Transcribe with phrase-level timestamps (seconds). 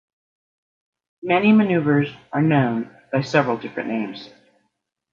[1.21, 4.31] Many maneuvers are known by several different names.